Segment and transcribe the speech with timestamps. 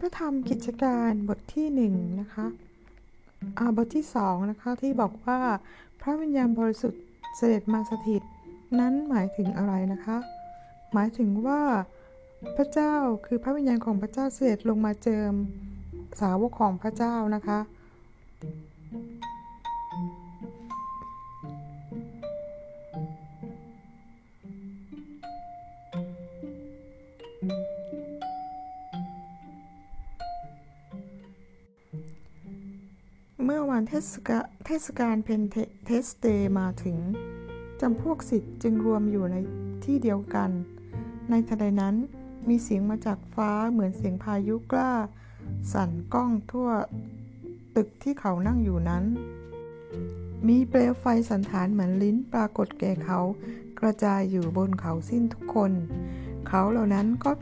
[0.00, 2.46] พระธรรมกิจการบทที่หนึ่งนะคะ
[3.58, 5.38] อาบทที่สองนะคะที่บอกว่า
[6.00, 7.02] พระวิญญาณบริสุทธิ์
[7.36, 8.22] เสด็จมาสถิต
[8.80, 10.16] นั้นหมายถึงอะไรนะคะ
[10.92, 11.62] หมายถึงว่า
[12.56, 12.94] พระเจ้า
[13.26, 15.32] คือพระวิญญาณของพระเจ้าเสด็จลงมาเจิม
[16.20, 17.58] สาวกของพระเจ้านะคะ
[33.90, 35.42] เทศกาเทศกาลเพน
[35.86, 36.26] เทคอสต์
[36.58, 36.98] มาถึง
[37.80, 39.36] จำพวกศิษย์จึงรวมอยู่ใน
[39.84, 40.50] ที่เดียวกัน
[41.30, 41.94] ในทันใดนั้น
[42.48, 44.92] มีเสียงมาจากฟ้าเหมือนเสียงพายุกล้า
[45.72, 46.70] สั่นก้องทั่ว
[47.76, 49.04] ตึกที่เขานั่งอยู่นั้น
[50.48, 53.20] มีเปลวไฟสัณฐานเหมือนลิ้นปรากฏแก่เขา
[53.80, 55.72] กระจายอยู่บนเขาสิ้นทุกคน
[56.48, 57.32] เขาเหล่านั้นก็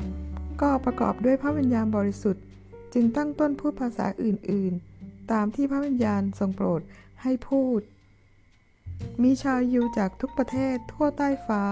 [0.61, 2.45] ก็ประกอบด้วยพระวิญญาณบริสุทธิ์
[2.93, 4.96] จึงตั้งต้นพูดภาษาอื่นๆ
[5.33, 6.81] ตามที่พระวิญญาณทรงโปรด
[7.23, 7.81] ให้พูด
[9.23, 11.63] มีชาวยิวจากทุกประเทศทั่วใต้ฟ้า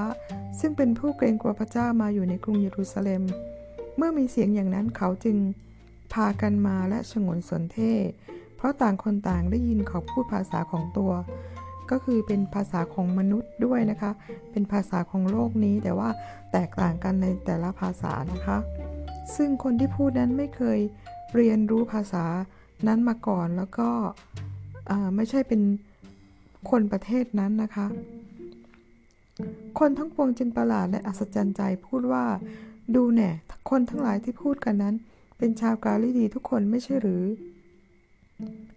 [0.60, 3.22] ซึ่งเป็นผู้เกรงกลัวพระเจ้ามาอยู่ในกรุงเยรูซาเล็ม
[3.96, 5.38] เมื่อมีเสียงอย่างนั้นเขาจึง
[6.12, 8.08] พากันมาและฉงนสนเทศ
[8.56, 11.12] เพราะต่างคนต่างได้ยินเขาพูดภาษาของตัว
[11.90, 14.10] ก็คือเป็นภาษาของมนุษย์ด้วยนะคะ
[14.52, 16.10] เป็นภาษาของโลกนี้แต่ว่า
[16.52, 18.58] แตกต่างกันในแต่ละภาษานะคะ
[19.36, 20.78] ซึ่งคนที่พูดนั้นไม่เคย
[21.34, 22.24] เรียนรู้ภาษา
[22.86, 23.88] นั้นมาก่อนแล้วก็
[25.16, 25.60] ไม่ใช่เป็น
[26.70, 27.86] คนประเทศนั้นนะคะ
[29.78, 32.24] คนทั้งปวงจึงประหลาดและอัศจรรย์ใจพูดว่า
[32.94, 33.30] ดูแน่
[33.70, 34.94] คนทั้งหลายที่พูดกันนั้น
[35.38, 37.24] เป็นชาวกาลิลีทุกคนไม่ใช่หรือ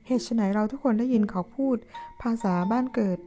[0.07, 1.77] เหตุไฉนเราทุกคนได้ยินเขาพูด
[2.21, 3.19] ภาษาบ้านเกิด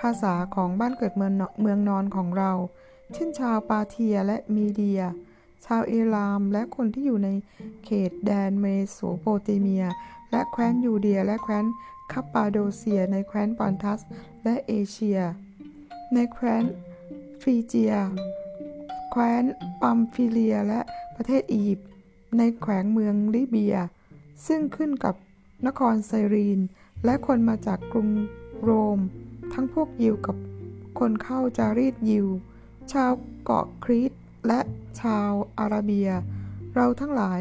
[0.00, 2.50] ภาษาของบ้านเกิดเมืองเมืองนอนของเรา
[3.14, 5.00] เช่นชาวปารเธียและมีเดีย
[5.66, 7.30] ชาวเอลามและคนที่อยู่ใน
[7.84, 9.86] เขตแดนเมโสโปเตเมีย
[10.30, 11.64] และแคว้นยูเดีย และแคว้น
[12.12, 14.00] คัปปาโดเซีย ในแคว้นปอนทัส
[14.44, 15.18] และเอเชีย
[16.14, 16.64] ในแคว้น
[17.40, 17.94] ฟรีเจีย
[19.10, 19.44] แคว้น
[19.80, 20.80] ปัมฟิเลีย และ
[21.16, 21.88] ประเทศอียิปต์
[22.38, 23.76] ในแขวงเมืองลิเบีย
[24.46, 25.14] ซึ่งขึ้นกับ
[25.66, 26.60] นครไซรีน
[27.04, 28.08] และคนมาจากกรุง
[28.62, 28.98] โรม
[29.52, 30.36] ทั้งพวกยิวกับ
[30.98, 32.26] คนเข้าจารีตยิว
[32.92, 33.12] ชาว
[33.44, 34.12] เกาะครีต
[34.46, 34.60] และ
[35.00, 36.10] ชาวอาราเบีย
[36.74, 37.40] เราทั้งหลาย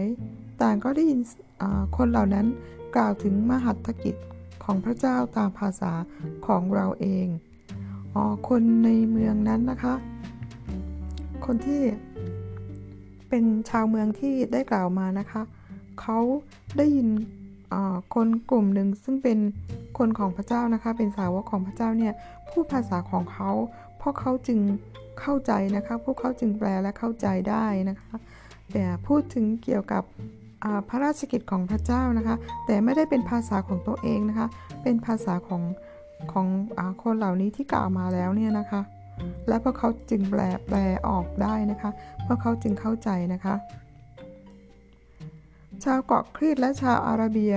[0.61, 1.19] ต่างก็ได้ยิน
[1.97, 2.45] คนเหล่านั้น
[2.95, 4.15] กล่าวถึงมหัตถกิจ
[4.63, 5.91] ของพระเจ้าตามภาษา
[6.47, 7.27] ของเราเอง
[8.13, 9.93] อ๋อคนในเมืองนั้นนะคะ
[11.45, 11.81] คนที่
[13.29, 15.41] เป็นชาวเมืองที่ได้กล่าวมานะคะ
[16.01, 16.19] เขา
[16.77, 17.09] ได้ยิน
[18.15, 19.39] คนกลุ่มหนึ่งซึ่งเป็น
[19.97, 22.13] คนของพระเจ้านะคะ เป็นสาวกของพระเจ้าเนี่ย
[22.49, 23.51] พูดภาษาของเขา
[23.97, 24.59] เพราะเขาจึง
[25.19, 28.13] เข้าใจนะคะพวกเขาจึงแปลและเข้าใจได้นะคะ
[28.71, 30.03] แต่พูดถึงเกี่ยวกับ
[30.89, 32.35] พระราชกิจของพระเจ้านะคะ
[32.65, 34.47] แต่ไม่ได้เป็นภาษาของตัวเองนะคะ
[34.83, 35.63] เป็นภาษาของ
[36.31, 36.47] ของ
[36.77, 38.81] อคนเหล่านี้ที่กล่าวมาแล้วเนี่ยนะคะ
[39.47, 41.91] และพวกเขาจึงแปลแปลออกได้นะคะ
[42.23, 43.55] เพราะเขาจึงเข้าใจนะคะ
[45.83, 47.55] ชาวเกาะครีตและชาวอาราเบีย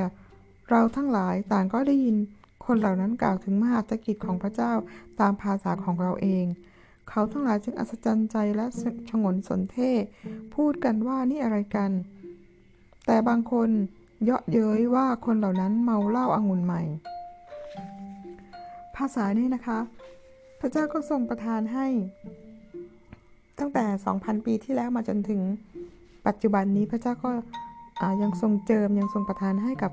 [0.70, 2.16] เราทั้งหลายต่างก็ได้ยิน
[2.66, 4.72] คนเหล่านั้นกล่าวถึงมหาตกิจของพระเจ้า
[5.20, 6.44] ตามภาษาของเราเอง
[7.10, 8.66] เขาทั้งหลายจึงอัศจรรย์ใจและ
[9.10, 9.92] ชงนสนเท่
[10.54, 11.90] พูดกันว่านี่อะไรกัน
[13.06, 13.68] แต่บางคน
[14.24, 16.82] เยาะเย้ยว่าคนเหล่านั้นเมาเหล้าอางุ่นใหม่
[18.96, 19.78] ภาษานี้นะคะ
[20.60, 21.86] พระเจ้าก็ทรงประทานให้
[23.58, 23.84] ตั้งแต่
[24.16, 25.40] 2,000 ปีที่แล้วมาจนถึง
[26.26, 27.30] ปัจจุบันนี้พระเจ้าก็
[28.22, 29.92] ยังทรงเจิมยังทรงประทานให้กับ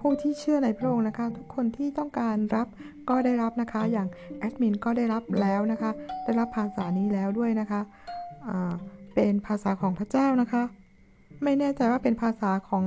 [0.00, 2.68] ผู้ที่เชื่อในพระองค์นะคะ ทุกคนที่ต้องการรับ
[3.08, 5.90] ก็ได้รับนะคะ อย่างแอดมินก็ได้รับแล้วนะคะ
[6.24, 7.80] ได้รับภาษานี้แล้วด้วยนะคะ
[9.14, 10.62] เป็นภาษาของพระเจ้านะคะ
[11.44, 12.84] ไม่แน่ใจว่าเป็นภาษาของ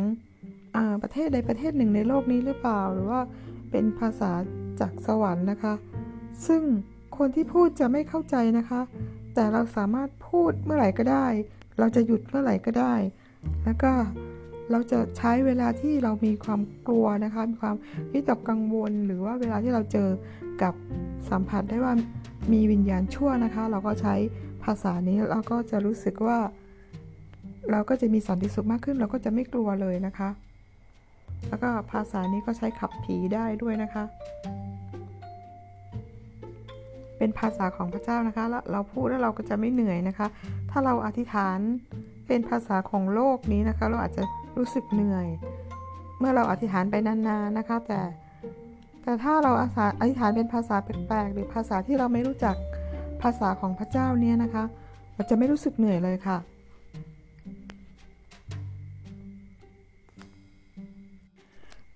[0.75, 3.21] อประเทศใดประเทศหนึ่งในโลกนี้หรือเปล่า หรือว่า
[3.71, 4.31] เป็นภาษา
[4.79, 5.73] จากสวรรค์นะคะ
[6.47, 6.61] ซึ่ง
[7.17, 8.81] คนที่พูดจะไม่เข้าใจนะคะ
[9.33, 11.27] แต่เราสามารถพูดเมื่อไหร่ก็ได้
[11.79, 12.93] เราจะหยุดเมื่อไหร่ก็ได้
[13.63, 13.91] แล้วก็
[14.71, 17.75] เราจะใช้เวลาที่เรามีความกลัวนะคะ มีความ
[18.13, 20.09] วิตกกังวล หรือว่าเวลาที่เราเจอ
[20.63, 20.73] กับ
[21.29, 21.93] สัมผัสได้ว่า
[22.53, 24.15] มีวิญญาณชั่วนะคะ เราก็ใช้
[24.63, 26.39] ภาษานี้เราก็จะรู้สึกว่า
[27.71, 30.29] เราก็จะมีสันติสุขมากขึ้น เราก็จะไม่กลัวเลยนะคะ
[31.49, 34.03] แล้วก็ภาษานี้ก็ใช้ขับผีได้ด้วยนะคะ
[37.17, 40.27] เป็นภาษาของพระเจ้านะคะแล้วเราพูดแล้วเราก็จะไม่เหนื่อยนะคะ
[40.71, 41.59] ถ้าเราอธิษฐาน
[42.27, 44.23] เป็นภาษาของโลกนี้นะคะ เราอาจจะ
[44.57, 45.27] รู้สึกเหนื่อย
[46.19, 48.01] เมื่อเราอธิษฐานไปนานๆนะคะ แต่
[49.03, 52.55] แต่ถ้าเราอาสาอธิษฐานเป็นภาษาแปลกๆหรือภาษาที่เราไม่รู้จัก
[53.21, 54.63] ภาษาของพระเจ้าเนี่ยนะคะ
[55.13, 56.37] เราจะไม่รู้สึกเหนื่อยเลยค่ะ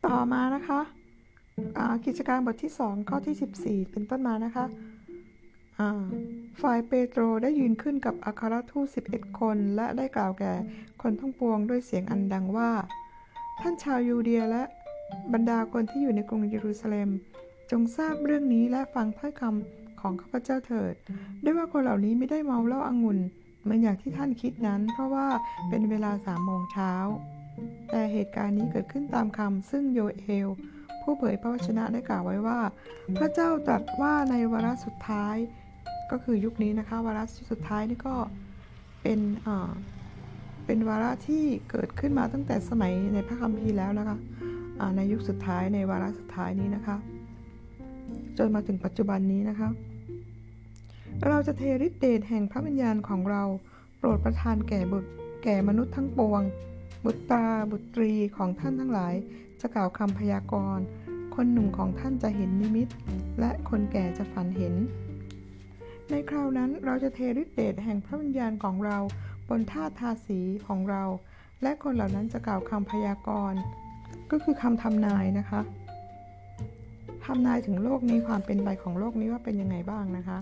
[0.06, 0.80] ต่อมานะคะ
[2.06, 4.66] กิจการบทที่ 2 ข้อที่ 14 เป็นต้นมานะคะ
[5.80, 5.92] อา
[6.62, 10.54] ฝ่ายเปโตรได้ยืนขึ้นกับอัครทูต11คน และได้กล่าวแก่
[11.02, 12.72] คนทั้งปวงด้วยเสียงอันดังว่า
[13.62, 14.64] ท่านชาวยูเดียและ
[15.34, 17.10] บรรดาคนที่อยู่ในกรุงเยรูซาเล็ม
[17.72, 20.94] จงทราบเรื่องนี้และฟังถ้อยคำของข้าพเจ้าเถิด
[21.44, 23.20] ด้วยว่าคนเหล่านี้ไม่ได้เมาเหล้าอางุ่น
[23.62, 25.28] เหมือนอย่างที่ท่านคิดนั้น เพราะว่า
[25.70, 26.94] เป็นเวลาสามโมงเช้า
[27.90, 30.48] แต่เหตุการณ์นี้เกิดขึ้นตามคำซึ่งโยเอล
[31.02, 32.60] ผู้เผยพระวจนะได้กล่าวไว้ว่า
[33.18, 35.38] พระเจ้าตรัสว่าในวาระสุดท้าย
[36.12, 38.16] ก็คือยุคนี้นะคะวาระสุดท้ายนี่ก็
[39.02, 39.72] เป็นอ่า
[40.66, 44.18] เป็นวาระที่เกิดขึ้นมาตั้งแต่สมัยในพระคัมภีร์แล้วนะคะ
[44.80, 46.96] อ่าในยุคสุดท้ายในวาระสุดท้ายนี้นะคะ
[48.38, 49.70] จนมาถึงปัจจุบันนี้นะคะ
[51.28, 53.44] เราจะเทฤทธิเดชแห่งพระวิญญาณของเรา
[53.98, 55.10] โปรดประทานแก่บุตร
[55.44, 56.42] แก่มนุษย์ทั้งปวง
[57.06, 59.14] บุตรตาบุตรีของท่านทั้งหลาย
[59.62, 60.84] จะกล่าวคำพยากรณ์
[61.36, 62.88] คนหนุ่มของท่านจะเห็นนิมิต
[63.40, 64.74] และคนแก่จะฝันเห็น
[66.12, 68.98] ในคราวนั้นเราจะเทฤทธิเดชแห่งพระวิญญาณของเรา
[69.50, 71.04] บนท่าทาสีของเรา
[71.62, 73.60] และคนเหล่านั้นจะกล่าวคำพยากรณ์
[74.32, 75.62] ก็คือคำทำนายนะคะ
[77.26, 80.40] ทำนายถึงโลกนี้ความเป็นไปของโลกนี้ว่าเป็นยังไงบ้างนะคะ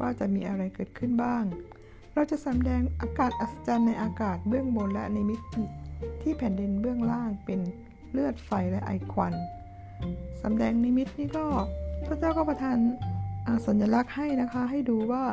[0.00, 1.44] ว่าจะมีอะไรเกิดขึ้นบ้าง
[2.14, 5.64] เราจะสำแดงอากาศอัศจรรย์ในอากาศเบื้องบนและในมิติ
[6.22, 7.60] ที่แผ่นดินเบื้องล่างเป็น
[8.12, 9.34] เลือดไฟและไอควัน
[10.42, 11.44] สำแดงนิมิตนี่ก็
[12.06, 12.78] พระเจ้าก็ประทาน
[13.66, 15.24] สัญลักษณ์ให้นะคะ ให้ดูว่า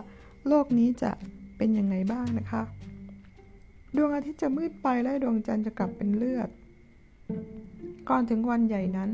[0.48, 1.12] โลกนี้จะ
[1.58, 2.62] เป็นยังไงบ้างนะคะ
[3.96, 6.50] ดวงอาทิตย์จะมืดไปและดวงจันทร์จะกลับเป็นเลือด
[8.10, 9.10] ก่อนถึงวันใหญ่นั้น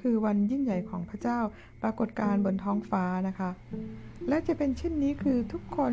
[0.00, 1.40] คือวันยิ่งใหญ่ของพระเจ้า
[1.82, 3.50] ปรากฏการบนท้องฟ้านะคะ
[4.28, 5.92] และจะเป็นเช่นนี้คือทุกคน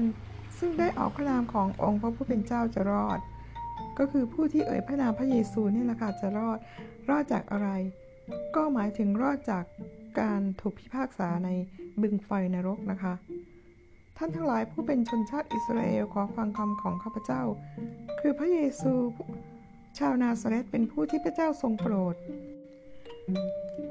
[0.60, 3.20] ซึ่งได้ออกพระนามขององค์พระผู้เป็นเจ้าจะรอด
[4.00, 6.58] ก็คือผู้ที่เอ่ยพระนามพระเยซูนี่แหละค่ะจะรอด
[7.10, 7.70] รอดจากอะไร
[8.56, 9.64] ก็หมายถึงรอดจาก
[10.20, 11.50] การถูกพิพากษาใน
[12.02, 13.14] บึงไฟนรกนะคะ
[14.18, 17.42] ท่านทั้งหลายผู้เป็นชนชาติอิสราเอลขอฟังคำของข้าพเจ้า
[18.20, 18.94] คือพระเยซู
[19.98, 22.16] ชาวนาซาเรตเป็นผู้ที่พระเจ้าทรงโปรด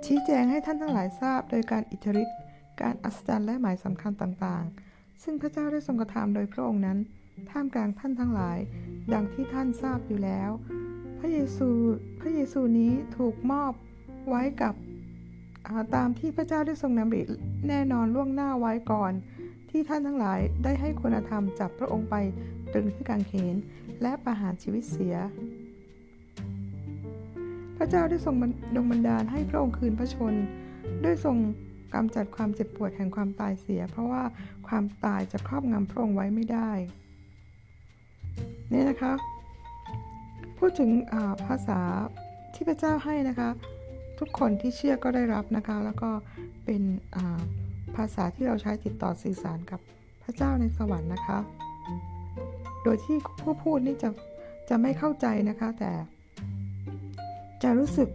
[0.04, 2.38] ชี้แจงให้ท่านทั้งหลายทราบโดยการอิทธิฤทธิ์
[2.80, 6.98] การอัศจรรย์และหมายสำคัญต่างๆ ซึ่งพระเจ้าได้ทรงกระทำโดยพระองค์นั้น
[7.50, 8.58] ท่ามกลางท่านทั้งหลาย
[9.12, 10.50] ดังที่ท่านทราบอยู่แล้ว
[11.18, 11.68] พระเยซู
[12.20, 13.72] พระเยซูนี้ถูกมอบ
[14.28, 14.74] ไว้กับ
[15.94, 17.22] ตามที่พระเจ้าได้ทรงนำริ
[17.68, 19.12] แน่นอนล่วงหน้าไว้ก่อน
[19.70, 22.16] ที่ท่านทั้งหลายได้ให้คุณธรรมจับพระองค์ไป
[22.72, 23.56] ตรึงที่กางเขน
[24.02, 25.16] และประหารชีวิตเสีย
[27.76, 28.34] พระเจ้าได้ทรง
[28.76, 30.34] ดงบันดาลให้พระองค์คืนพระชน
[31.04, 31.36] ด้วยทรง
[31.94, 34.22] กำจัดความเจ็บปวดแห่งความตายเสีย เพราะว่า
[34.68, 36.70] ความตายจะครอบงำพระองค์ไว้ไม่ได้
[38.72, 39.12] นี่นะคะ
[40.58, 40.90] พูดถึง
[41.46, 41.80] ภาษา
[42.54, 43.48] ที่พระเจ้าให้นะคะ
[44.18, 46.10] ทุกคนที่เชื่อก็ได้รับนะคะ แล้วก็
[46.64, 46.82] เป็น
[47.96, 49.80] ภาษาที่เราใช้ติดต่อสื่อสารกับ
[50.22, 51.38] พระเจ้าในสวรรค์นะคะ
[52.82, 54.08] โดยที่ผู้พูดนี่จะ
[54.68, 55.92] จะไม่เข้าใจนะคะ แต่
[57.62, 58.08] จะรู้สึก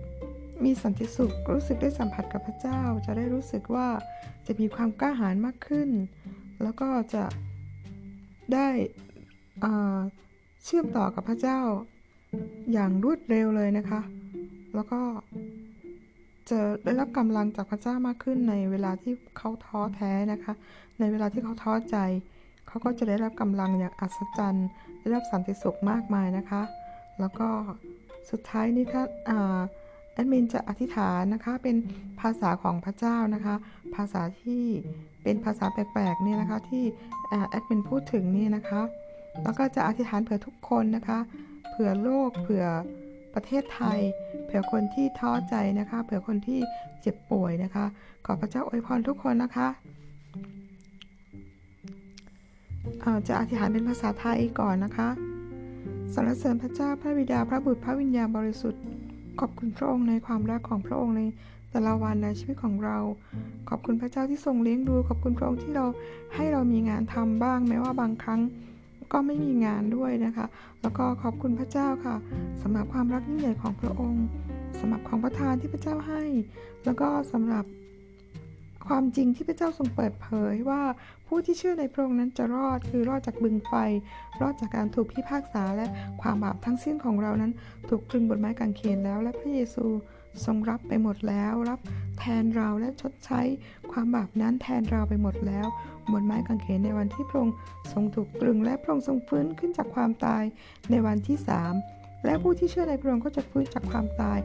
[0.63, 3.87] มีสันติสุข รู้สึกได้สัมผัสกับพระเจ้า จะได้รู้สึกว่า
[4.47, 5.89] จะมีความกล้าหาญมากขึ้น
[6.63, 7.23] แล้วก็จะ
[8.53, 8.67] ได้
[10.63, 11.59] เชื่อมต่อกับพระเจ้า
[12.73, 14.01] อย่างรวดเร็วเลยนะคะ
[14.75, 15.01] แล้วก็
[16.51, 20.53] จะได้รับกำลังจากพระเจ้ามากขึ้นในเวลาที่เขาท้อแท้นะคะ
[20.99, 21.97] ในเวลาที่เขาท้อใจ
[22.67, 24.67] เขาก็จะได้รับกำลังอย่างอัศจรรย์
[24.99, 26.61] ได้รับสันติสุขมากมายนะคะ
[27.19, 27.47] แล้วก็
[28.31, 29.03] สุดท้ายนี้ค่ะ
[30.13, 31.75] แอดมินจะอธิษฐานนะคะเป็น
[32.21, 33.55] ภาษาของพระเจ้านะคะ
[33.95, 34.63] ภาษาที่
[35.23, 36.83] เป็นภาษาแปลกๆเนี่ยนะคะที่
[37.49, 38.81] แอดมินพูดถึงนี่นะคะ
[39.43, 41.19] แล้วก็จะอธิษฐานเผื่อทุกคนนะคะ
[41.69, 42.65] เผื่อโลกเผื่อ
[43.35, 43.99] ประเทศไทย
[44.45, 46.59] เผื่อคนที่ท้อใจนะคะ เผื่อคนที่
[47.01, 47.85] เจ็บป่วยนะคะ
[48.25, 49.67] ขอพระเจ้าอวยพรทุกคนนะคะ
[53.27, 55.09] จะอธิษฐานเป็นภาษาไทยก่อนนะคะ
[56.13, 58.81] สรรเสริญพระเจ้าพระบิดาพระบุตรพระวิญญาณบริสุทธิ์
[59.39, 61.21] ขอบคุณพระองค์ในความรักของพระองค์ใน
[61.71, 62.97] แต่ละวันในชีวิตของเรา
[63.69, 65.85] ขอบคุณพระเจ้าที่ทรงเลี้ยงดู ขอบคุณพระองค์ที่เรา
[66.35, 68.41] ให้เรามีงานทำบ้างแม้ว่าบางครั้ง
[69.11, 70.45] ก็ไม่มีงานด้วยนะคะ
[70.81, 72.15] แล้วก็ขอบคุณพระเจ้าค่ะ
[72.61, 74.25] สำหรับความรักยิ่งใหญ่ของพระองค์
[74.79, 76.23] สำหรับของประทานที่พระเจ้าให้
[76.85, 77.65] แล้วก็สำหรับ
[78.87, 80.81] ความจริงที่พระเจ้าทรงเปิดเผยว่า
[81.27, 83.73] ผู้ที่เชื่อในพระองค์นั้นจะรอดคือรอดจากบึงไฟ
[84.41, 85.85] รอดจากการถูกพิพากษาและ
[86.21, 87.51] ความบาปทั้งสิ้นของเรานั้น
[87.89, 89.85] ถูกตรึงบนไม้กางเขนแล้วและพระเยซู
[90.45, 91.79] ทรงรับไปหมดแล้ว รับ
[92.19, 93.41] แทนเราและชดใช้
[93.91, 95.67] ความบาปนั้นแทนเราไปหมดแล้ว
[96.11, 97.55] บนไม้กางเขนในวันที่พระองค์
[97.91, 100.43] ทรงถูกตรึงและพระองค์ทรงฟื้นขึ้นจากความตาย
[100.89, 101.73] ในวันที่สาม
[102.25, 104.39] และผู้ที่เชื่อในพระองค์ก็จะฟื้นจากความตาย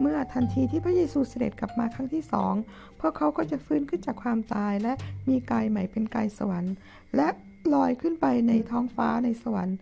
[0.00, 2.54] เมื่อทันทีที่พระเยซูเสด็จกลับมาครั้งที่สอง
[3.00, 4.92] พวกเขาก็จะฟื้นขึ้นจากความตายและ
[5.28, 6.74] มีกายใหม่เป็นกายสวรรค์
[7.16, 7.28] และ
[7.74, 9.76] ลอยขึ้นไปในท้องฟ้าในสวรรค์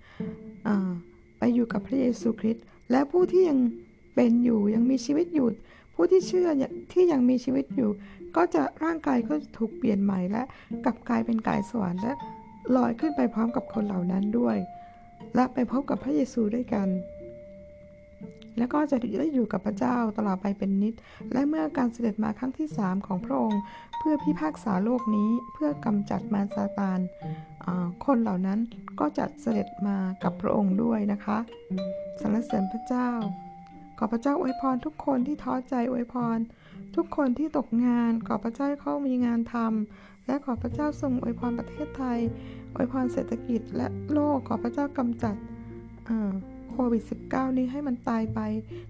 [1.39, 3.59] ไปอยู่กับพระเยซูคริสต์และผู้ที่ยัง
[4.17, 5.49] เป็นอยู่ยังมีชีวิตอยู่
[5.95, 6.49] ผู้ที่เชื่อ
[6.93, 7.91] ที่ยังมีชีวิตอยู่
[8.37, 10.43] ก็จะร่างกายก็ถูกเปลี่ยนใหม่และ
[10.85, 12.13] กลับกลายเป็นกายสวรรค์และ
[12.77, 14.57] ลอยขึ้นไปพร้อมกับคนเหล่านั้นด้วย
[15.35, 16.89] และไปพบกับพระเยซูด้วยกัน
[18.59, 20.95] แล้วก็จะได้อยู่กับพระเจ้าตลอดไปเป็นนิด
[21.33, 23.61] และเมื่อการเสด็จมาครั้งที่สามของพระองค์
[23.99, 27.01] เพื่อพิพากษาโลกนี้เพื่อกำจัดมารซาตาน
[28.05, 28.59] คนเหล่านั้น
[29.01, 31.39] ก็จะเสด็จมากับพระองค์ด้วยนะคะ
[32.21, 33.11] สรรเสริญพระเจ้า
[33.99, 36.39] ขอพระเจ้าอวยพรทุกคนที่ท้อใจอวยพร
[36.97, 42.19] ทุกคนที่ตกงาน ขอพระเจ้าเขามีงานทำและขอพระเจ้าทรงอวยพรประเทศไทย
[42.75, 45.37] อวยพรเศรษฐกิจและโลกขอพระเจ้ากำจัด
[46.71, 48.41] โควิด -19 นี้ให้มันตายไป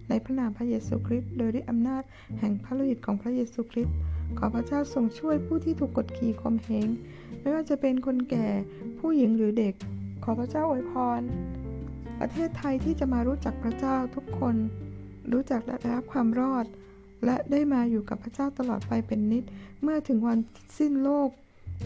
[0.08, 2.02] ในพระนามพระเยซูคริสต์โดยด้วยอำนาจ
[2.40, 3.96] แห่งพระฤทธิ์ของพระเยซูคริสต์
[4.38, 6.88] ขอพระเจ้าทรงช่วยผู้ที่ถูกกดขี่ข่มเหง
[7.40, 8.46] ไม่ว่าจะเป็นคนแก่
[8.98, 9.74] ผู้หญิงหรือเด็ก
[10.24, 11.20] ขอพระเจ้าอวยพร
[12.20, 14.56] ประเทศไทยที่จะมารู้จักพระเจ้าทุกคน
[15.32, 16.66] รู้จักและได้รับความรอด
[17.24, 19.44] และได้มาอยู่กับพระเจ้าตลอดไปเป็นนิด
[19.82, 20.38] เมื่อถึงวัน
[20.78, 21.30] สิ้นโลก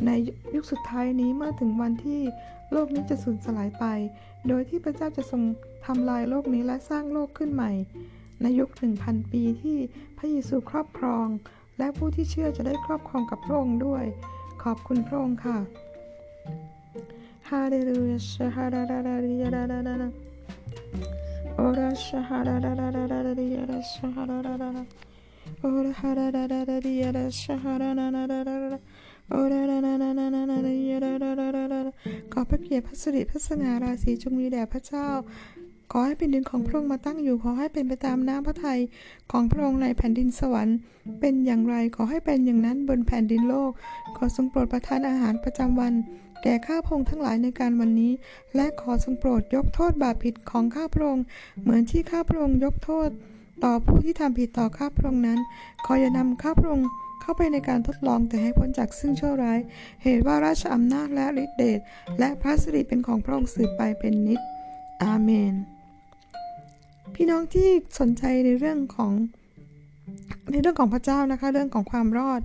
[0.07, 0.11] ใน
[0.55, 2.21] ยุคสุดท้ายนี้เมื่อถึงวันที่
[2.73, 3.85] โลกนี้จะสูญสลายไป
[4.49, 5.43] โดยที่พระเจ้าจะทรง
[5.87, 7.73] ทำลายโลกนี้และสร้างโลกขึ้นใหม่
[8.43, 9.79] ในยุคหนึ่งพันปีที่
[10.19, 11.27] พระเยซูครอบครอง
[11.79, 14.05] และผู้ที่เชื่อจะได้ครอบครองกับพระองค์ด้วย
[14.63, 15.59] ขอบคุณพระองค์ค่ะ
[17.51, 20.30] ฮาเลลูยาฮาดาดาดาดิยารารา
[32.33, 35.09] ขอพระเกียรติพระสิริพระสง่าราศีจงมีแด่พระเจ้า
[35.93, 38.81] ขอให้เป็นดินของพระองค์มาตั้งอยู่ ขอให้เป็นไปตามน้ำพระทัย
[39.33, 40.77] ของพระองค์ในแผ่นดินสวรรค์
[41.21, 43.73] เป็นอย่างไรขอให้เป็นอย่างนั้นบนแผ่นดินโลก
[44.17, 45.93] ขอทรงโปรดประทานอาหารประจำวัน
[46.43, 48.13] แก่ข้าพระองค์ทั้งหลายในการวันนี้
[48.55, 51.25] และขอทรงโปรดยกโทษบาปผิดของข้าพระองค์
[51.63, 53.09] เหมือนที่ข้าพระองค์ยกโทษ
[53.65, 55.41] ต่อผู้ที่ทำผิดต่อข้าพระองค์นั้น
[55.85, 56.89] ขออย่านำข้าพระองค์
[57.21, 59.59] เข้าไปในการทดลองแต่ให้พ้นจากซึ่งชั่วร้าย
[60.03, 61.81] เหตุว่าราชอำนาจและฤทธิเดช
[62.19, 64.41] และพระสิริเป็นของพระองค์สืบไปเป็นนิจ
[65.03, 65.55] อาเมน
[67.15, 67.69] พี่น้องที่
[67.99, 69.13] สนใจในเรื่องของ
[70.51, 72.41] ในเรื่องของพระเจ้านะคะ เรื่องของความรอด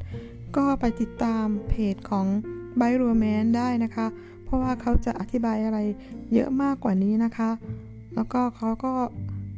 [0.58, 2.28] ก็ไปติดตามเพจของ
[2.78, 4.08] ไบโรแมนได้นะคะ
[4.46, 5.80] เพราะว่าเขาจะอธิบายอะไร
[6.34, 7.50] เยอะมากกว่านี้นะคะ
[8.16, 8.94] แล้วก็เขาก็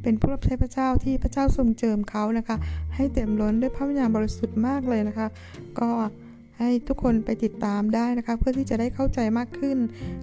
[0.03, 2.57] เป็นผู้รับใช้พระเจ้าที่พระเจ้าทรงเจิมเขานะคะ
[2.95, 5.27] ให้เต็มล้นด้วยพระวิญญาณบริสุทธิ์มากเลยนะคะ
[5.79, 5.89] ก็
[6.59, 9.77] ให้ทุกคนไปติดตามได้นะคะ เพื่อที่จะได้เข้าใจมากขึ้น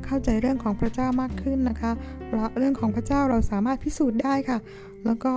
[0.06, 1.90] เข้าใจเรื่องของพระเจ้ามากขึ้นนะคะ
[2.58, 4.58] เรื่องของพระเจ้าเราสามารถพิสูจน์ได้ค่ะ
[5.06, 5.34] แล้วก็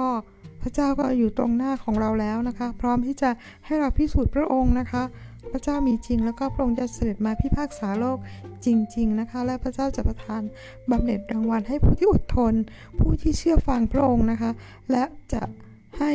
[0.66, 3.30] ระเจ้าก็อยู่ตรงหน้าของเราแล้วนะคะ พร้อมที่จะ
[3.66, 5.04] ให้เราพิสูจน์พระองค์นะคะ
[5.52, 8.18] พระเจ้ามีจริงแล้วก็พระองค์จะเสด็จมาพิพากษาโลก
[8.66, 10.42] จริง ๆนะคะ และพระเจ้าจะประทาน
[10.90, 12.54] บำเหน็จรางวัลให้ผู้ที่อดทน
[13.00, 14.52] ผู้ที่เชื่อฟังพระองค์นะคะ
[14.92, 15.44] และจะ
[16.00, 16.12] ให้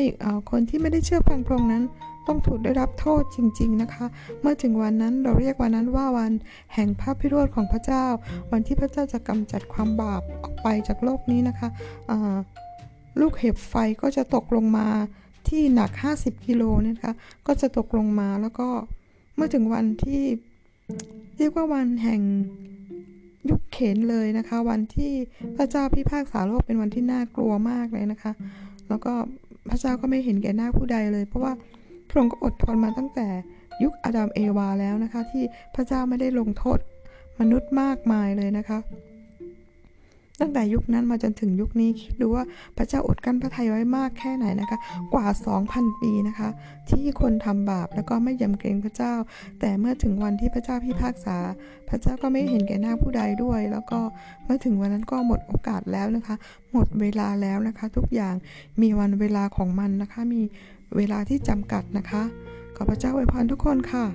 [0.50, 1.84] คนที่ไม่ได้เชื่อฟังพระองค์นั้น
[2.26, 4.06] ต้องถูกได้รับโทษจริง ๆนะคะ
[4.40, 6.32] เมื่อถึงวันนั้นเราเรียกวันนั้นว่าวัน
[6.74, 8.04] แห่งพระพิโรธของพระเจ้า
[8.52, 11.68] วันที่พระเจ้าจะกำจัดความบาปออกไปจากโลกนี้นะคะ
[13.20, 14.88] ลูกเห็บไฟก็จะตกลงมา
[15.48, 17.12] ที่หนัก 50กิโลนะคะ
[17.46, 18.68] ก็จะตกลงมาแล้วก็
[19.34, 20.22] เมื่อถึงวันที่
[21.38, 22.20] เรียกว่าวันแห่ง
[23.50, 25.12] ยุคเข็นเลยนะคะ วันที่
[25.56, 28.32] พระเจ้าพิพากษาโลกเป็นวันที่น่ากลัวมากเลยนะคะ
[28.88, 29.12] แล้วก็
[29.68, 31.52] พระเจ้าก็ไม่เห็นแก่หน้าผู้ใดเลย เพราะว่า
[32.08, 33.28] พระองค์ก็อดทนมาตั้งแต่
[33.82, 36.78] ยุคอาดัมเอวาแล้วนะคะ ที่พระเจ้าไม่ได้ลงโทษ
[37.40, 38.78] มนุษย์มากมายเลยนะคะ
[40.44, 42.44] ตั้งแต่ยุคนั้นมาจนถึงยุคนี้คิดดูว่า
[42.76, 44.78] พระเจ้าอดกั้นพระทัยไว้มากแค่ไหนนะคะ
[45.14, 45.26] กว่า
[45.64, 46.48] 2,000 ปีนะคะ
[46.90, 49.14] ที่คนทำบาปแล้วก็ไม่ยำเกรงพระเจ้า
[49.60, 51.38] แต่เมื่อถึงวันที่พระเจ้าพิพากษา
[51.88, 54.00] พระเจ้าก็ไม่เห็นแก่หน้าผู้ใดด้วย แล้วก็
[54.44, 56.36] เมื่อถึงวันนั้นก็หมดโอกาสแล้วนะคะ
[56.72, 58.34] หมดเวลาแล้วนะคะ ทุกอย่าง
[58.82, 60.42] มีวันเวลาของมันนะคะ มี
[60.96, 62.22] เวลาที่จำกัดนะคะ
[62.76, 64.06] ขอพระเจ้าอวยพรทุกคนค่ะ